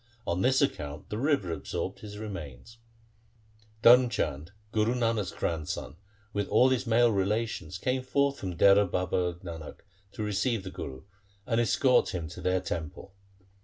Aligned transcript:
On 0.25 0.41
this 0.41 0.63
account 0.63 1.11
the 1.11 1.17
river 1.19 1.51
absorbed 1.51 1.99
his 1.99 2.17
remains.' 2.17 2.79
Dharm 3.83 4.09
Chand, 4.09 4.51
Guru 4.71 4.95
Nanak's 4.95 5.31
grandson, 5.31 5.95
with 6.33 6.47
all 6.47 6.69
his 6.69 6.87
male 6.87 7.11
relations 7.11 7.77
came 7.77 8.01
forth 8.01 8.39
from 8.39 8.57
Dehra 8.57 8.89
Baba 8.91 9.35
Nanak 9.43 9.81
to 10.13 10.23
receive 10.23 10.63
the 10.63 10.71
Guru 10.71 11.03
and 11.45 11.61
escort 11.61 12.15
him 12.15 12.27
to 12.29 12.41
their 12.41 12.61
temple. 12.61 13.13